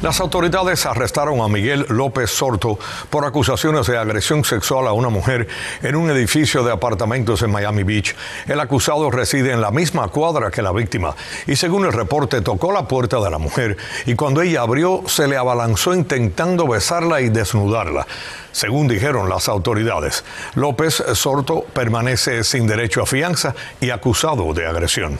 Las 0.00 0.20
autoridades 0.20 0.86
arrestaron 0.86 1.40
a 1.40 1.48
Miguel 1.48 1.84
López 1.88 2.30
Sorto 2.30 2.78
por 3.10 3.24
acusaciones 3.24 3.88
de 3.88 3.98
agresión 3.98 4.44
sexual 4.44 4.86
a 4.86 4.92
una 4.92 5.08
mujer 5.08 5.48
en 5.82 5.96
un 5.96 6.08
edificio 6.08 6.62
de 6.62 6.70
apartamentos 6.70 7.42
en 7.42 7.50
Miami 7.50 7.82
Beach. 7.82 8.14
El 8.46 8.60
acusado 8.60 9.10
reside 9.10 9.50
en 9.50 9.60
la 9.60 9.72
misma 9.72 10.06
cuadra 10.06 10.52
que 10.52 10.62
la 10.62 10.70
víctima 10.70 11.16
y 11.48 11.56
según 11.56 11.84
el 11.84 11.92
reporte 11.92 12.42
tocó 12.42 12.70
la 12.70 12.86
puerta 12.86 13.18
de 13.18 13.28
la 13.28 13.38
mujer 13.38 13.76
y 14.06 14.14
cuando 14.14 14.40
ella 14.40 14.60
abrió 14.60 15.02
se 15.08 15.26
le 15.26 15.36
abalanzó 15.36 15.92
intentando 15.92 16.68
besarla 16.68 17.20
y 17.20 17.30
desnudarla. 17.30 18.06
según 18.52 18.86
dijeron 18.86 19.28
las 19.28 19.48
autoridades. 19.48 20.24
López 20.54 21.02
Sorto 21.14 21.64
permanece 21.72 22.44
sin 22.44 22.68
derecho 22.68 23.02
a 23.02 23.06
fianza 23.06 23.52
y 23.80 23.90
acusado 23.90 24.54
de 24.54 24.64
agresión. 24.64 25.18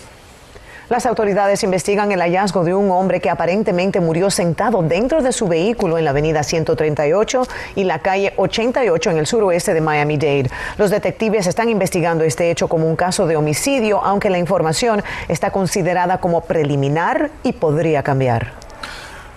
Las 0.89 1.05
autoridades 1.05 1.63
investigan 1.65 2.13
el 2.13 2.21
hallazgo 2.21 2.65
de 2.65 2.75
un 2.75 2.91
hombre 2.91 3.21
que 3.21 3.29
aparentemente 3.29 4.01
murió 4.01 4.31
sentado 4.31 4.81
dentro 4.81 5.21
de 5.21 5.33
su 5.33 5.47
vehículo 5.47 5.99
en 5.99 6.05
la 6.05 6.11
avenida 6.11 6.43
138 6.43 7.47
y 7.75 7.85
la 7.85 7.99
calle 7.99 8.33
88 8.39 9.11
en 9.11 9.19
el 9.19 9.27
suroeste 9.27 9.75
de 9.75 9.83
Miami-Dade. 9.83 10.51
Los 10.79 10.89
detectives 10.89 11.47
están 11.47 11.69
investigando 11.69 12.25
este 12.25 12.51
hecho 12.51 12.69
como 12.69 12.89
un 12.89 12.97
caso 12.97 13.27
de 13.27 13.37
homicidio, 13.37 14.03
aunque 14.03 14.31
la 14.31 14.39
información 14.39 15.03
está 15.29 15.51
considerada 15.51 16.21
como 16.21 16.41
preliminar 16.41 17.33
y 17.43 17.53
podría 17.53 18.03
cambiar. 18.03 18.68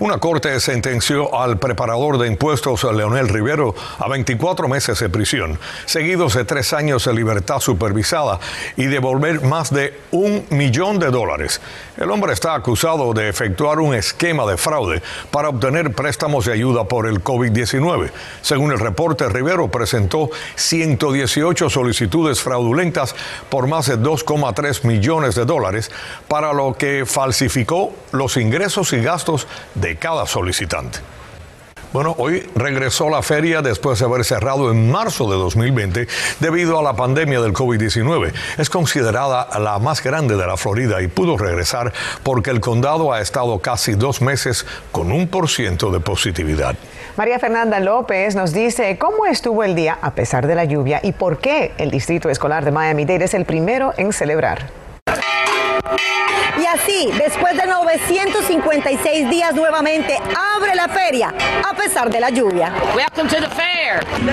Una 0.01 0.17
corte 0.17 0.59
sentenció 0.59 1.39
al 1.39 1.59
preparador 1.59 2.17
de 2.17 2.25
impuestos 2.25 2.83
Leonel 2.85 3.29
Rivero 3.29 3.75
a 3.99 4.09
24 4.09 4.67
meses 4.67 4.99
de 4.99 5.09
prisión, 5.09 5.59
seguidos 5.85 6.33
de 6.33 6.43
tres 6.43 6.73
años 6.73 7.05
de 7.05 7.13
libertad 7.13 7.59
supervisada 7.59 8.39
y 8.77 8.85
devolver 8.85 9.41
más 9.41 9.71
de 9.71 9.93
un 10.09 10.43
millón 10.49 10.97
de 10.97 11.11
dólares. 11.11 11.61
El 11.97 12.09
hombre 12.09 12.33
está 12.33 12.55
acusado 12.55 13.13
de 13.13 13.29
efectuar 13.29 13.79
un 13.79 13.93
esquema 13.93 14.43
de 14.49 14.57
fraude 14.57 15.03
para 15.29 15.49
obtener 15.49 15.93
préstamos 15.93 16.45
de 16.45 16.53
ayuda 16.53 16.85
por 16.85 17.05
el 17.05 17.23
COVID-19. 17.23 18.09
Según 18.41 18.71
el 18.71 18.79
reporte, 18.79 19.29
Rivero 19.29 19.67
presentó 19.67 20.31
118 20.55 21.69
solicitudes 21.69 22.41
fraudulentas 22.41 23.13
por 23.49 23.67
más 23.67 23.85
de 23.85 23.99
2,3 23.99 24.83
millones 24.83 25.35
de 25.35 25.45
dólares, 25.45 25.91
para 26.27 26.53
lo 26.53 26.73
que 26.73 27.03
falsificó 27.05 27.93
los 28.13 28.35
ingresos 28.37 28.93
y 28.93 29.03
gastos 29.03 29.45
de 29.75 29.90
cada 29.95 30.25
solicitante. 30.25 30.99
Bueno, 31.93 32.15
hoy 32.17 32.49
regresó 32.55 33.09
la 33.09 33.21
feria 33.21 33.61
después 33.61 33.99
de 33.99 34.05
haber 34.05 34.23
cerrado 34.23 34.71
en 34.71 34.89
marzo 34.89 35.29
de 35.29 35.35
2020 35.35 36.07
debido 36.39 36.79
a 36.79 36.83
la 36.83 36.95
pandemia 36.95 37.41
del 37.41 37.51
COVID-19. 37.51 38.31
Es 38.57 38.69
considerada 38.69 39.59
la 39.59 39.77
más 39.77 40.01
grande 40.01 40.37
de 40.37 40.47
la 40.47 40.55
Florida 40.55 41.01
y 41.01 41.07
pudo 41.07 41.37
regresar 41.37 41.91
porque 42.23 42.49
el 42.49 42.61
condado 42.61 43.11
ha 43.11 43.19
estado 43.19 43.59
casi 43.59 43.95
dos 43.95 44.21
meses 44.21 44.65
con 44.93 45.11
un 45.11 45.27
por 45.27 45.49
ciento 45.49 45.91
de 45.91 45.99
positividad. 45.99 46.75
María 47.17 47.39
Fernanda 47.39 47.81
López 47.81 48.35
nos 48.35 48.53
dice 48.53 48.97
cómo 48.97 49.25
estuvo 49.25 49.65
el 49.65 49.75
día 49.75 49.97
a 50.01 50.11
pesar 50.11 50.47
de 50.47 50.55
la 50.55 50.63
lluvia 50.63 51.01
y 51.03 51.11
por 51.11 51.39
qué 51.39 51.73
el 51.77 51.91
Distrito 51.91 52.29
Escolar 52.29 52.63
de 52.63 52.71
Miami-Dade 52.71 53.25
es 53.25 53.33
el 53.33 53.43
primero 53.43 53.93
en 53.97 54.13
celebrar. 54.13 54.69
Y 56.59 56.65
así, 56.65 57.09
después 57.17 57.55
de 57.55 57.65
956 57.65 59.29
días 59.29 59.53
nuevamente, 59.53 60.17
abre 60.55 60.75
la 60.75 60.87
feria, 60.87 61.33
a 61.69 61.73
pesar 61.75 62.09
de 62.09 62.19
la 62.19 62.29
lluvia. 62.29 62.73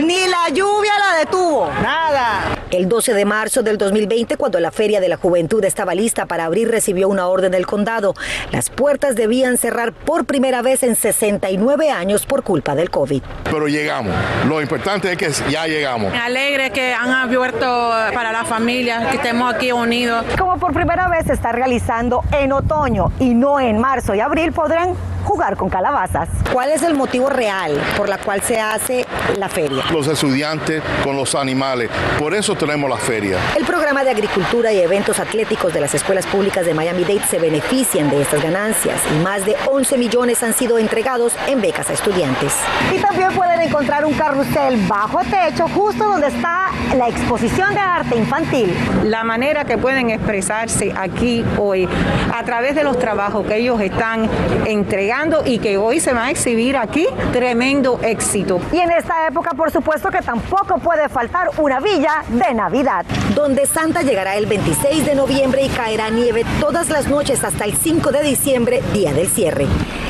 Ni 0.03 0.27
la 0.27 0.49
lluvia 0.53 0.93
la 0.99 1.19
detuvo. 1.19 1.71
Nada. 1.83 2.59
El 2.71 2.89
12 2.89 3.15
de 3.15 3.25
marzo 3.25 3.63
del 3.63 3.79
2020, 3.79 4.37
cuando 4.37 4.61
la 4.61 4.71
Feria 4.71 5.01
de 5.01 5.09
la 5.09 5.17
Juventud 5.17 5.65
estaba 5.65 5.95
lista 5.95 6.27
para 6.27 6.45
abrir, 6.45 6.71
recibió 6.71 7.09
una 7.09 7.27
orden 7.27 7.51
del 7.51 7.67
condado. 7.67 8.15
Las 8.53 8.69
puertas 8.69 9.17
debían 9.17 9.57
cerrar 9.57 9.93
por 9.93 10.27
primera 10.27 10.61
vez 10.61 10.83
en 10.83 10.95
69 10.95 11.91
años 11.91 12.27
por 12.27 12.43
culpa 12.43 12.75
del 12.75 12.91
COVID. 12.91 13.23
Pero 13.45 13.69
llegamos. 13.69 14.15
Lo 14.47 14.61
importante 14.61 15.13
es 15.13 15.17
que 15.17 15.51
ya 15.51 15.67
llegamos. 15.67 16.13
Me 16.13 16.19
alegre 16.19 16.71
que 16.71 16.93
han 16.93 17.11
abierto 17.11 17.91
para 18.13 18.33
la 18.33 18.45
familia, 18.45 19.09
que 19.11 19.17
estemos 19.17 19.55
aquí 19.55 19.73
unidos. 19.73 20.25
Como 20.39 20.59
por 20.59 20.73
primera 20.73 21.09
vez 21.09 21.27
se 21.27 21.33
está 21.33 21.53
realizando 21.53 22.23
en 22.33 22.53
otoño 22.53 23.13
y 23.19 23.35
no 23.35 23.61
en 23.61 23.79
marzo 23.79 24.15
y 24.15 24.21
abril, 24.21 24.53
podrán 24.53 24.95
jugar 25.25 25.57
con 25.57 25.69
calabazas. 25.69 26.29
¿Cuál 26.53 26.71
es 26.71 26.83
el 26.83 26.95
motivo 26.95 27.29
real 27.29 27.81
por 27.97 28.09
la 28.09 28.19
cual 28.19 28.43
se 28.43 28.61
hace 28.61 29.07
la 29.37 29.49
feria? 29.49 29.85
Los 29.93 30.07
estudiantes 30.07 30.83
con 31.05 31.17
los 31.17 31.35
animales. 31.35 31.91
Por 32.19 32.35
eso 32.35 32.55
tenemos 32.55 32.89
la 32.89 32.97
feria. 32.97 33.39
El 33.57 33.65
programa 33.65 34.05
de 34.05 34.11
agricultura 34.11 34.73
y 34.73 34.81
eventos 34.81 35.19
atléticos 35.19 35.73
de 35.73 35.81
las 35.81 35.95
escuelas 35.95 36.27
públicas 36.27 36.65
de 36.65 36.75
Miami-Dade 36.75 37.27
se 37.29 37.39
benefician 37.39 38.11
de 38.11 38.23
estas 38.23 38.43
ganancias 38.43 39.01
y 39.15 39.23
más 39.23 39.45
de 39.45 39.57
11 39.67 39.99
millones 39.99 40.43
han 40.43 40.55
sido 40.55 40.79
entregados 40.79 41.35
en 41.47 41.61
becas 41.61 41.91
a 41.91 41.93
estudiantes. 41.93 42.55
Y 42.95 42.99
también 43.01 43.33
pueden 43.33 43.61
encontrar 43.61 44.05
un 44.05 44.15
carrusel 44.15 44.77
bajo 44.87 45.21
techo 45.21 45.69
justo 45.69 46.05
donde 46.05 46.29
está 46.29 46.71
la 46.97 47.09
exposición 47.09 47.75
de 47.75 47.81
arte 47.81 48.17
infantil. 48.17 48.75
La 49.05 49.25
manera 49.25 49.65
que 49.65 49.79
pueden 49.79 50.11
expresarse 50.11 50.93
aquí 50.97 51.45
hoy 51.59 51.89
a 52.35 52.43
través 52.45 52.75
de 52.75 52.85
los 52.85 52.99
trabajos 52.99 53.47
que 53.47 53.57
ellos 53.57 53.81
están 53.81 54.29
entregando 54.65 55.08
y 55.47 55.59
que 55.59 55.79
hoy 55.79 56.01
se 56.01 56.13
va 56.13 56.27
a 56.27 56.31
exhibir 56.31 56.77
aquí, 56.77 57.07
tremendo 57.33 57.99
éxito. 58.03 58.61
Y 58.73 58.79
en 58.79 58.91
esta 58.91 59.27
época, 59.27 59.53
por 59.53 59.71
supuesto 59.71 60.11
que 60.11 60.21
tampoco 60.21 60.77
puede 60.79 61.09
faltar 61.09 61.49
una 61.57 61.81
villa 61.81 62.25
de 62.29 62.53
Navidad, 62.53 63.07
donde 63.35 63.65
Santa 63.65 64.03
llegará 64.03 64.37
el 64.37 64.45
26 64.45 65.07
de 65.07 65.15
noviembre 65.15 65.63
y 65.63 65.71
caerá 65.71 66.11
nieve 66.11 66.45
todas 66.61 66.91
las 66.91 67.09
noches 67.09 67.43
hasta 67.43 67.65
el 67.65 67.75
5 67.75 68.13
de 68.13 68.23
diciembre, 68.23 68.83
día 68.93 69.15
del 69.15 69.29
cierre. 69.29 69.67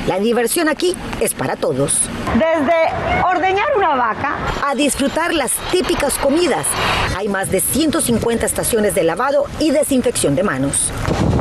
La 0.09 0.19
diversión 0.19 0.69
aquí 0.69 0.97
es 1.21 1.33
para 1.33 1.55
todos. 1.55 2.09
Desde 2.35 3.23
ordeñar 3.25 3.69
una 3.77 3.95
vaca 3.95 4.37
a 4.67 4.75
disfrutar 4.75 5.33
las 5.33 5.53
típicas 5.71 6.19
comidas. 6.19 6.67
Hay 7.17 7.29
más 7.29 7.53
de 7.53 7.61
150 7.61 8.45
estaciones 8.45 8.97
de 8.97 9.05
lavado 9.05 9.45
y 9.61 9.71
desinfección 9.71 10.35
de 10.35 10.43
manos. 10.43 10.91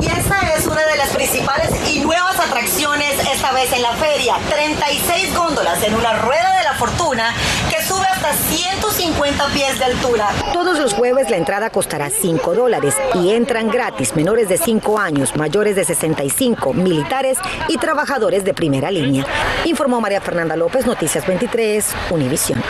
Y 0.02 0.06
esta 0.06 0.40
es 0.56 0.66
una 0.68 0.86
de 0.86 0.96
las 0.98 1.10
principales 1.10 1.70
y 1.90 2.00
nuevas 2.02 2.40
atracciones 2.40 3.16
esta 3.32 3.52
vez 3.52 3.72
en 3.74 3.82
la 3.82 3.94
feria. 3.94 4.36
36 4.50 5.36
góndolas 5.36 5.82
en 5.84 5.96
una 5.96 6.14
rueda 6.22 6.58
de 6.58 6.64
la 6.64 6.74
fortuna 6.74 7.34
que 7.70 7.84
sube 7.84 8.06
hasta 8.06 8.34
150 8.34 9.48
pies 9.48 9.80
de 9.80 9.86
altura. 9.86 10.30
Todos 10.54 10.78
los 10.80 10.94
jueves 10.94 11.30
la 11.30 11.38
entrada 11.38 11.70
costará 11.70 12.10
5 12.10 12.54
dólares 12.54 12.96
y 13.16 13.32
entran 13.32 13.70
gratis 13.70 14.16
menores 14.16 14.50
de 14.50 14.58
5 14.58 15.00
años, 15.00 15.36
mayores 15.36 15.76
de 15.76 15.86
65, 15.86 16.74
militares 16.74 17.38
y 17.68 17.78
trabajadores 17.78 18.44
de 18.44 18.54
primera 18.54 18.92
línea. 18.92 19.26
Informó 19.66 20.00
María 20.00 20.22
Fernanda 20.22 20.56
López, 20.56 20.86
Noticias 20.86 21.26
23, 21.26 21.86
Univisión. 22.12 22.62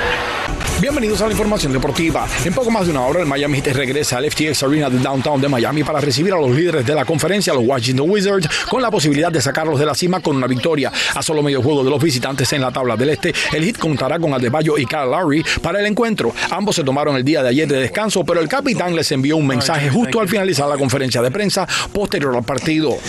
Bienvenidos 0.80 1.20
a 1.22 1.26
la 1.26 1.32
información 1.32 1.74
deportiva. 1.74 2.28
En 2.46 2.54
poco 2.54 2.70
más 2.70 2.86
de 2.86 2.92
una 2.92 3.02
hora, 3.02 3.20
el 3.22 3.26
Miami 3.26 3.62
Heat 3.62 3.76
regresa 3.76 4.18
al 4.18 4.30
FTX 4.30 4.62
Arena 4.62 4.92
de 4.92 5.00
Downtown 5.00 5.42
de 5.42 5.50
Miami 5.50 5.84
para 5.84 6.00
recibir 6.00 6.32
a 6.34 6.38
los 6.38 6.52
líderes 6.52 6.86
de 6.86 6.94
la 6.94 7.04
conferencia, 7.04 7.52
los 7.52 7.64
Washington 7.66 8.08
Wizards, 8.08 8.48
con 8.70 8.84
la 8.84 8.92
posibilidad 8.92 9.32
de 9.32 9.42
sacarlos 9.42 9.80
de 9.80 9.88
la 9.88 9.96
cima 9.96 10.20
con 10.20 10.36
una 10.36 10.46
victoria. 10.46 10.92
A 11.16 11.24
solo 11.24 11.42
medio 11.42 11.64
juego 11.64 11.84
de 11.84 11.90
los 11.90 12.00
visitantes 12.02 12.54
en 12.54 12.62
la 12.62 12.72
tabla 12.72 12.96
del 12.96 13.10
este, 13.10 13.34
el 13.54 13.64
Heat 13.64 13.80
contará 13.80 14.20
con 14.20 14.32
Adebayo 14.36 14.78
y 14.78 14.86
Kyle 14.86 15.10
Lowry 15.10 15.44
para 15.64 15.80
el 15.80 15.88
encuentro. 15.88 16.32
Ambos 16.52 16.76
se 16.76 16.84
tomaron 16.84 17.16
el 17.16 17.24
día 17.24 17.42
de 17.42 17.50
ayer 17.50 17.68
de 17.68 17.80
descanso, 17.80 18.24
pero 18.24 18.40
el 18.40 18.48
capitán 18.48 18.96
les 18.96 19.12
envió 19.12 19.36
un 19.36 19.48
mensaje 19.48 19.90
justo 19.90 20.20
al 20.20 20.30
finalizar 20.30 20.68
la 20.68 20.78
conferencia 20.78 21.24
de 21.24 21.32
prensa 21.32 21.68
posterior 21.92 22.36
al 22.36 22.44
partido. 22.44 23.00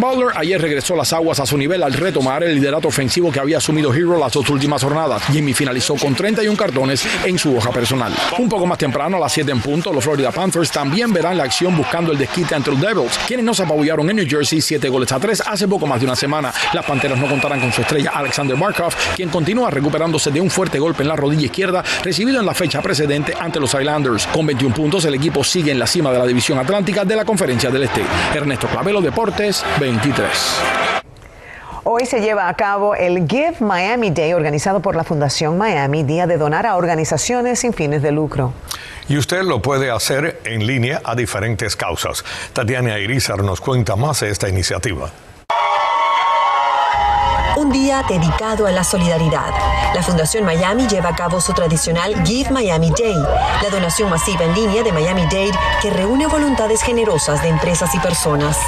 Butler 0.00 0.28
ayer 0.36 0.58
regresó 0.58 0.96
las 0.96 1.12
aguas 1.12 1.38
a 1.38 1.44
su 1.44 1.58
nivel 1.58 1.82
al 1.82 1.92
retomar 1.92 2.44
el 2.44 2.54
liderato 2.54 2.88
ofensivo 2.88 3.30
que 3.30 3.40
había 3.40 3.58
asumido 3.58 3.92
Hero 3.92 4.18
las 4.18 4.32
dos 4.32 4.48
últimas 4.48 4.85
jornadas. 4.86 5.20
Jimmy 5.32 5.52
finalizó 5.52 5.96
con 5.96 6.14
31 6.14 6.56
cartones 6.56 7.04
en 7.24 7.36
su 7.38 7.56
hoja 7.56 7.70
personal. 7.72 8.14
Un 8.38 8.48
poco 8.48 8.66
más 8.66 8.78
temprano, 8.78 9.16
a 9.16 9.20
las 9.20 9.32
7 9.32 9.50
en 9.50 9.60
punto, 9.60 9.92
los 9.92 10.04
Florida 10.04 10.30
Panthers 10.30 10.70
también 10.70 11.12
verán 11.12 11.36
la 11.36 11.42
acción 11.42 11.76
buscando 11.76 12.12
el 12.12 12.18
desquite 12.18 12.54
ante 12.54 12.70
los 12.70 12.80
Devils, 12.80 13.18
quienes 13.26 13.44
nos 13.44 13.58
apabullaron 13.58 14.08
en 14.10 14.16
New 14.16 14.26
Jersey 14.28 14.60
7 14.60 14.88
goles 14.88 15.10
a 15.10 15.18
3 15.18 15.42
hace 15.44 15.66
poco 15.66 15.88
más 15.88 15.98
de 15.98 16.06
una 16.06 16.14
semana. 16.14 16.52
Las 16.72 16.84
Panteras 16.84 17.18
no 17.18 17.26
contarán 17.28 17.60
con 17.60 17.72
su 17.72 17.80
estrella 17.80 18.12
Alexander 18.14 18.56
Barkov, 18.56 18.92
quien 19.16 19.28
continúa 19.28 19.70
recuperándose 19.70 20.30
de 20.30 20.40
un 20.40 20.50
fuerte 20.50 20.78
golpe 20.78 21.02
en 21.02 21.08
la 21.08 21.16
rodilla 21.16 21.46
izquierda 21.46 21.82
recibido 22.04 22.38
en 22.38 22.46
la 22.46 22.54
fecha 22.54 22.80
precedente 22.80 23.34
ante 23.36 23.58
los 23.58 23.74
Islanders. 23.74 24.28
Con 24.28 24.46
21 24.46 24.72
puntos, 24.72 25.04
el 25.04 25.14
equipo 25.14 25.42
sigue 25.42 25.72
en 25.72 25.80
la 25.80 25.86
cima 25.88 26.12
de 26.12 26.18
la 26.18 26.26
división 26.26 26.60
atlántica 26.60 27.04
de 27.04 27.16
la 27.16 27.24
Conferencia 27.24 27.70
del 27.70 27.82
Este. 27.82 28.02
Ernesto 28.32 28.68
Clavelo, 28.68 29.00
Deportes 29.00 29.64
23. 29.80 30.95
Hoy 31.88 32.04
se 32.04 32.20
lleva 32.20 32.48
a 32.48 32.54
cabo 32.54 32.96
el 32.96 33.28
Give 33.28 33.54
Miami 33.60 34.10
Day 34.10 34.32
organizado 34.32 34.80
por 34.80 34.96
la 34.96 35.04
Fundación 35.04 35.56
Miami, 35.56 36.02
día 36.02 36.26
de 36.26 36.36
donar 36.36 36.66
a 36.66 36.74
organizaciones 36.74 37.60
sin 37.60 37.72
fines 37.72 38.02
de 38.02 38.10
lucro. 38.10 38.52
Y 39.08 39.16
usted 39.18 39.44
lo 39.44 39.62
puede 39.62 39.92
hacer 39.92 40.40
en 40.42 40.66
línea 40.66 41.00
a 41.04 41.14
diferentes 41.14 41.76
causas. 41.76 42.24
Tatiana 42.52 42.98
Irizar 42.98 43.44
nos 43.44 43.60
cuenta 43.60 43.94
más 43.94 44.18
de 44.18 44.30
esta 44.30 44.48
iniciativa. 44.48 45.12
Un 47.56 47.72
día 47.72 48.04
dedicado 48.06 48.66
a 48.66 48.70
la 48.70 48.84
solidaridad. 48.84 49.50
La 49.94 50.02
Fundación 50.02 50.44
Miami 50.44 50.86
lleva 50.88 51.08
a 51.08 51.16
cabo 51.16 51.40
su 51.40 51.54
tradicional 51.54 52.14
Give 52.26 52.50
Miami 52.50 52.90
Day, 52.90 53.14
la 53.14 53.70
donación 53.70 54.10
masiva 54.10 54.44
en 54.44 54.54
línea 54.54 54.82
de 54.82 54.92
Miami-Dade 54.92 55.52
que 55.80 55.88
reúne 55.88 56.26
voluntades 56.26 56.82
generosas 56.82 57.42
de 57.42 57.48
empresas 57.48 57.94
y 57.94 57.98
personas. 57.98 58.58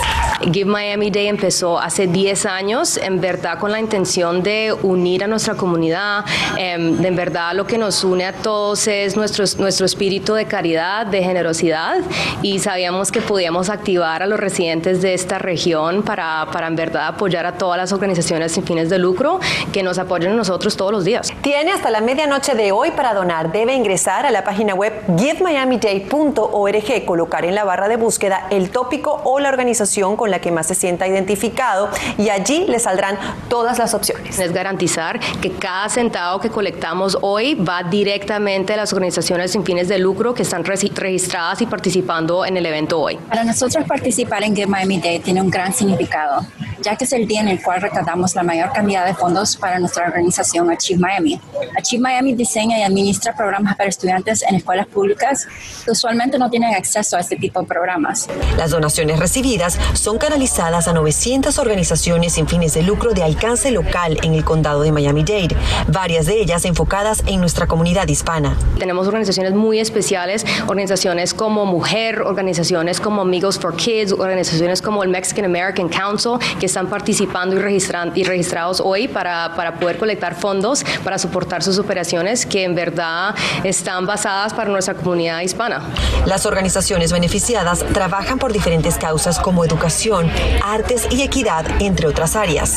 Give 0.40 0.70
Miami 0.70 1.10
Day 1.10 1.26
empezó 1.26 1.78
hace 1.78 2.06
10 2.06 2.46
años, 2.46 2.96
en 2.96 3.20
verdad 3.20 3.58
con 3.58 3.72
la 3.72 3.80
intención 3.80 4.42
de 4.42 4.72
unir 4.82 5.24
a 5.24 5.26
nuestra 5.26 5.54
comunidad. 5.54 6.24
Em, 6.56 7.04
en 7.04 7.16
verdad 7.16 7.54
lo 7.54 7.66
que 7.66 7.76
nos 7.76 8.04
une 8.04 8.24
a 8.24 8.32
todos 8.32 8.86
es 8.86 9.16
nuestro, 9.16 9.44
nuestro 9.58 9.84
espíritu 9.84 10.34
de 10.34 10.46
caridad, 10.46 11.06
de 11.06 11.22
generosidad 11.22 11.96
y 12.40 12.60
sabíamos 12.60 13.10
que 13.10 13.20
podíamos 13.20 13.68
activar 13.68 14.22
a 14.22 14.26
los 14.26 14.38
residentes 14.38 15.02
de 15.02 15.12
esta 15.12 15.38
región 15.38 16.02
para, 16.02 16.46
para 16.52 16.68
en 16.68 16.76
verdad 16.76 17.08
apoyar 17.08 17.44
a 17.44 17.58
todas 17.58 17.76
las 17.76 17.92
organizaciones 17.92 18.52
sin 18.52 18.64
fines 18.64 18.77
fines 18.78 18.90
de 18.90 18.98
lucro 18.98 19.40
que 19.72 19.82
nos 19.82 19.98
apoyan 19.98 20.32
a 20.32 20.36
nosotros 20.36 20.76
todos 20.76 20.92
los 20.92 21.04
días. 21.04 21.32
Tiene 21.42 21.72
hasta 21.72 21.90
la 21.90 22.00
medianoche 22.00 22.54
de 22.54 22.70
hoy 22.70 22.92
para 22.92 23.12
donar. 23.12 23.50
Debe 23.50 23.74
ingresar 23.74 24.24
a 24.24 24.30
la 24.30 24.44
página 24.44 24.74
web 24.74 24.92
givemiamiday.org, 25.18 27.04
colocar 27.04 27.44
en 27.44 27.56
la 27.56 27.64
barra 27.64 27.88
de 27.88 27.96
búsqueda 27.96 28.46
el 28.50 28.70
tópico 28.70 29.20
o 29.24 29.40
la 29.40 29.48
organización 29.48 30.16
con 30.16 30.30
la 30.30 30.40
que 30.40 30.52
más 30.52 30.68
se 30.68 30.76
sienta 30.76 31.08
identificado 31.08 31.88
y 32.18 32.28
allí 32.28 32.66
le 32.68 32.78
saldrán 32.78 33.18
todas 33.48 33.78
las 33.78 33.94
opciones. 33.94 34.38
Es 34.38 34.52
garantizar 34.52 35.18
que 35.40 35.50
cada 35.50 35.88
centavo 35.88 36.38
que 36.40 36.50
colectamos 36.50 37.18
hoy 37.20 37.54
va 37.54 37.82
directamente 37.82 38.74
a 38.74 38.76
las 38.76 38.92
organizaciones 38.92 39.50
sin 39.50 39.64
fines 39.64 39.88
de 39.88 39.98
lucro 39.98 40.34
que 40.34 40.42
están 40.42 40.64
registradas 40.64 41.60
y 41.62 41.66
participando 41.66 42.44
en 42.44 42.56
el 42.56 42.64
evento 42.64 43.00
hoy. 43.00 43.16
Para 43.28 43.42
nosotros 43.42 43.84
participar 43.88 44.44
en 44.44 44.54
Give 44.54 44.68
Miami 44.68 45.00
Day 45.00 45.18
tiene 45.18 45.42
un 45.42 45.50
gran 45.50 45.72
significado 45.72 46.46
ya 46.82 46.96
que 46.96 47.04
es 47.04 47.12
el 47.12 47.26
día 47.26 47.40
en 47.40 47.48
el 47.48 47.62
cual 47.62 47.80
recaudamos 47.80 48.34
la 48.34 48.42
mayor 48.42 48.72
cantidad 48.72 49.06
de 49.06 49.14
fondos 49.14 49.56
para 49.56 49.78
nuestra 49.78 50.06
organización 50.06 50.70
Achieve 50.70 51.00
Miami. 51.00 51.40
Achieve 51.76 52.02
Miami 52.02 52.34
diseña 52.34 52.78
y 52.78 52.82
administra 52.82 53.34
programas 53.34 53.76
para 53.76 53.88
estudiantes 53.88 54.42
en 54.42 54.54
escuelas 54.54 54.86
públicas 54.86 55.46
que 55.84 55.90
usualmente 55.90 56.38
no 56.38 56.50
tienen 56.50 56.74
acceso 56.74 57.16
a 57.16 57.20
este 57.20 57.36
tipo 57.36 57.60
de 57.60 57.66
programas. 57.66 58.28
Las 58.56 58.70
donaciones 58.70 59.18
recibidas 59.18 59.78
son 59.94 60.18
canalizadas 60.18 60.88
a 60.88 60.92
900 60.92 61.58
organizaciones 61.58 62.34
sin 62.34 62.46
fines 62.46 62.74
de 62.74 62.82
lucro 62.82 63.12
de 63.12 63.22
alcance 63.22 63.70
local 63.70 64.18
en 64.22 64.34
el 64.34 64.44
condado 64.44 64.82
de 64.82 64.92
Miami-Dade, 64.92 65.56
varias 65.88 66.26
de 66.26 66.40
ellas 66.40 66.64
enfocadas 66.64 67.22
en 67.26 67.40
nuestra 67.40 67.66
comunidad 67.66 68.08
hispana. 68.08 68.56
Tenemos 68.78 69.06
organizaciones 69.06 69.54
muy 69.54 69.80
especiales, 69.80 70.44
organizaciones 70.66 71.34
como 71.34 71.66
Mujer, 71.66 72.22
organizaciones 72.22 73.00
como 73.00 73.22
Amigos 73.22 73.58
for 73.58 73.76
Kids, 73.76 74.12
organizaciones 74.12 74.82
como 74.82 75.02
el 75.02 75.08
Mexican 75.08 75.44
American 75.44 75.88
Council, 75.88 76.32
que 76.60 76.67
están 76.68 76.86
participando 76.88 77.56
y, 77.56 78.20
y 78.20 78.24
registrados 78.24 78.80
hoy 78.80 79.08
para, 79.08 79.54
para 79.56 79.74
poder 79.74 79.98
colectar 79.98 80.34
fondos 80.34 80.84
para 81.02 81.18
soportar 81.18 81.62
sus 81.62 81.78
operaciones 81.78 82.46
que 82.46 82.64
en 82.64 82.74
verdad 82.74 83.34
están 83.64 84.06
basadas 84.06 84.54
para 84.54 84.70
nuestra 84.70 84.94
comunidad 84.94 85.40
hispana. 85.40 85.82
Las 86.26 86.46
organizaciones 86.46 87.12
beneficiadas 87.12 87.84
trabajan 87.92 88.38
por 88.38 88.52
diferentes 88.52 88.96
causas 88.96 89.38
como 89.38 89.64
educación, 89.64 90.30
artes 90.64 91.08
y 91.10 91.22
equidad, 91.22 91.64
entre 91.80 92.06
otras 92.06 92.36
áreas. 92.36 92.76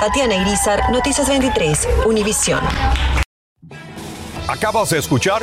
Tatiana 0.00 0.36
Irizar, 0.36 0.90
Noticias 0.90 1.28
23, 1.28 1.88
Univisión. 2.06 2.60
Acabas 4.48 4.90
de 4.90 4.98
escuchar 4.98 5.42